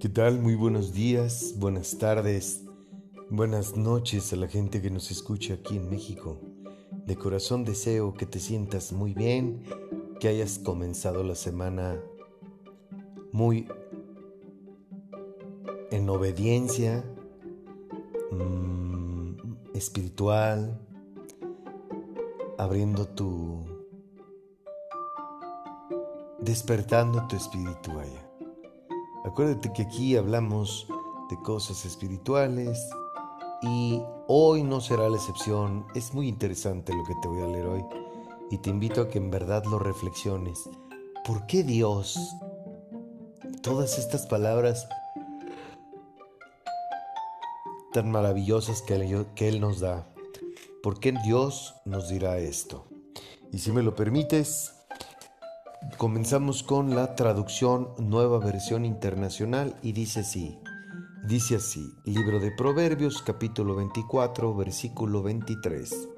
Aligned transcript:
¿Qué 0.00 0.08
tal? 0.08 0.38
Muy 0.38 0.54
buenos 0.54 0.92
días, 0.92 1.54
buenas 1.56 1.98
tardes, 1.98 2.64
buenas 3.30 3.76
noches 3.76 4.32
a 4.32 4.36
la 4.36 4.46
gente 4.46 4.80
que 4.80 4.92
nos 4.92 5.10
escucha 5.10 5.54
aquí 5.54 5.76
en 5.76 5.90
México. 5.90 6.40
De 7.04 7.16
corazón 7.16 7.64
deseo 7.64 8.14
que 8.14 8.24
te 8.24 8.38
sientas 8.38 8.92
muy 8.92 9.12
bien, 9.12 9.64
que 10.20 10.28
hayas 10.28 10.60
comenzado 10.60 11.24
la 11.24 11.34
semana 11.34 12.00
muy 13.32 13.66
en 15.90 16.08
obediencia 16.08 17.04
mmm, 18.30 19.32
espiritual, 19.74 20.80
abriendo 22.56 23.08
tu... 23.08 23.64
despertando 26.40 27.26
tu 27.26 27.34
espíritu 27.34 27.98
allá. 27.98 28.27
Acuérdate 29.28 29.70
que 29.74 29.82
aquí 29.82 30.16
hablamos 30.16 30.86
de 31.28 31.36
cosas 31.42 31.84
espirituales 31.84 32.88
y 33.60 34.00
hoy 34.26 34.62
no 34.62 34.80
será 34.80 35.10
la 35.10 35.18
excepción. 35.18 35.86
Es 35.94 36.14
muy 36.14 36.28
interesante 36.28 36.94
lo 36.94 37.04
que 37.04 37.14
te 37.20 37.28
voy 37.28 37.42
a 37.42 37.46
leer 37.46 37.66
hoy 37.66 37.84
y 38.50 38.56
te 38.56 38.70
invito 38.70 39.02
a 39.02 39.08
que 39.10 39.18
en 39.18 39.30
verdad 39.30 39.62
lo 39.66 39.78
reflexiones. 39.78 40.70
¿Por 41.26 41.44
qué 41.44 41.62
Dios? 41.62 42.18
Todas 43.62 43.98
estas 43.98 44.26
palabras 44.26 44.88
tan 47.92 48.10
maravillosas 48.10 48.80
que, 48.80 49.26
que 49.34 49.48
Él 49.48 49.60
nos 49.60 49.80
da. 49.80 50.08
¿Por 50.82 51.00
qué 51.00 51.12
Dios 51.12 51.74
nos 51.84 52.08
dirá 52.08 52.38
esto? 52.38 52.86
Y 53.52 53.58
si 53.58 53.72
me 53.72 53.82
lo 53.82 53.94
permites, 53.94 54.77
Comenzamos 55.98 56.62
con 56.62 56.94
la 56.94 57.16
traducción 57.16 57.88
Nueva 57.98 58.38
Versión 58.38 58.84
Internacional 58.84 59.74
y 59.82 59.90
dice 59.90 60.20
así. 60.20 60.56
Dice 61.26 61.56
así, 61.56 61.92
Libro 62.04 62.38
de 62.38 62.52
Proverbios 62.52 63.20
capítulo 63.20 63.74
24 63.74 64.54
versículo 64.54 65.24
23. 65.24 66.08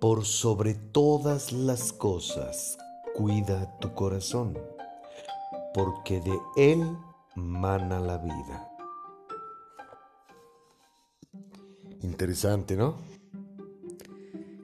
Por 0.00 0.24
sobre 0.24 0.74
todas 0.74 1.52
las 1.52 1.92
cosas, 1.92 2.78
cuida 3.12 3.76
tu 3.80 3.92
corazón, 3.92 4.56
porque 5.74 6.20
de 6.20 6.38
él 6.56 6.96
mana 7.34 7.98
la 7.98 8.18
vida. 8.18 8.70
Interesante, 12.02 12.76
¿no? 12.76 12.98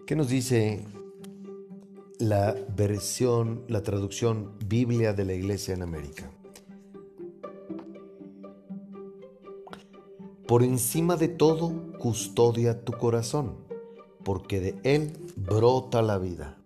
¿Qué 0.06 0.14
nos 0.14 0.28
dice 0.28 0.86
la 2.22 2.54
versión, 2.76 3.64
la 3.66 3.82
traducción 3.82 4.52
Biblia 4.64 5.12
de 5.12 5.24
la 5.24 5.32
Iglesia 5.32 5.74
en 5.74 5.82
América. 5.82 6.30
Por 10.46 10.62
encima 10.62 11.16
de 11.16 11.26
todo, 11.26 11.72
custodia 11.98 12.84
tu 12.84 12.92
corazón, 12.92 13.56
porque 14.22 14.60
de 14.60 14.78
él 14.84 15.18
brota 15.34 16.00
la 16.00 16.18
vida. 16.18 16.58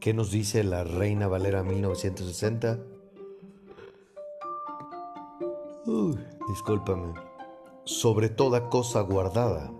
¿Qué 0.00 0.12
nos 0.12 0.32
dice 0.32 0.64
la 0.64 0.82
Reina 0.82 1.28
Valera 1.28 1.62
1960? 1.62 2.80
Uy, 5.86 6.18
discúlpame. 6.48 7.14
Sobre 7.84 8.28
toda 8.28 8.70
cosa 8.70 9.00
guardada, 9.02 9.70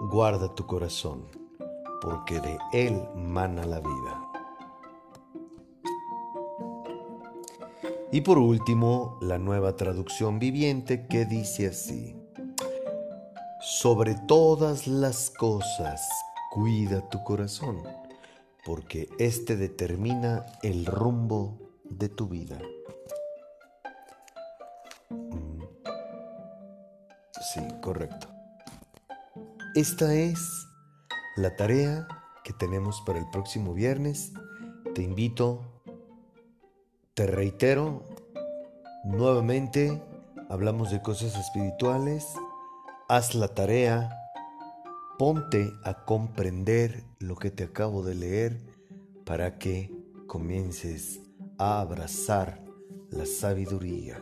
guarda 0.00 0.54
tu 0.54 0.66
corazón, 0.66 1.26
porque 2.00 2.40
de 2.40 2.58
él 2.72 3.08
mana 3.16 3.64
la 3.64 3.80
vida. 3.80 4.28
Y 8.10 8.22
por 8.22 8.38
último, 8.38 9.18
la 9.20 9.38
nueva 9.38 9.76
traducción 9.76 10.38
viviente 10.38 11.06
que 11.08 11.26
dice 11.26 11.68
así, 11.68 12.16
sobre 13.60 14.14
todas 14.26 14.86
las 14.86 15.30
cosas, 15.30 16.08
cuida 16.50 17.06
tu 17.10 17.22
corazón, 17.24 17.82
porque 18.64 19.10
éste 19.18 19.56
determina 19.56 20.46
el 20.62 20.86
rumbo 20.86 21.58
de 21.84 22.08
tu 22.08 22.28
vida. 22.28 22.58
Mm. 25.10 25.62
Sí, 27.52 27.60
correcto. 27.82 28.37
Esta 29.74 30.14
es 30.14 30.66
la 31.36 31.54
tarea 31.54 32.08
que 32.42 32.54
tenemos 32.54 33.02
para 33.02 33.18
el 33.18 33.28
próximo 33.30 33.74
viernes. 33.74 34.32
Te 34.94 35.02
invito, 35.02 35.82
te 37.14 37.26
reitero, 37.26 38.02
nuevamente 39.04 40.02
hablamos 40.48 40.90
de 40.90 41.02
cosas 41.02 41.36
espirituales. 41.36 42.26
Haz 43.08 43.34
la 43.34 43.48
tarea, 43.48 44.10
ponte 45.18 45.70
a 45.84 46.04
comprender 46.06 47.04
lo 47.18 47.36
que 47.36 47.50
te 47.50 47.64
acabo 47.64 48.02
de 48.02 48.14
leer 48.14 48.60
para 49.26 49.58
que 49.58 49.92
comiences 50.26 51.20
a 51.58 51.80
abrazar 51.80 52.64
la 53.10 53.26
sabiduría. 53.26 54.18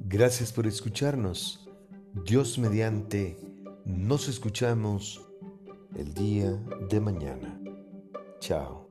Gracias 0.00 0.52
por 0.52 0.66
escucharnos. 0.66 1.66
Dios 2.12 2.58
mediante 2.58 3.38
nos 3.84 4.28
escuchamos 4.28 5.20
el 5.96 6.12
día 6.14 6.50
de 6.88 7.00
mañana. 7.00 7.60
Chao. 8.40 8.89